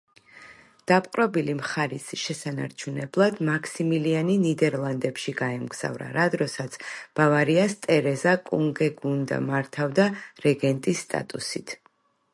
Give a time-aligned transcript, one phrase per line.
[0.91, 6.79] დაპყრობილი მხარის შესანარჩუნებლად მაქსიმილიანი ნიდერლანდებში გაემგზავრა, რა დროსაც
[7.21, 10.09] ბავარიას ტერეზა კუნგეგუნდა მართავდა
[10.47, 11.79] რეგენტის სტატუსით.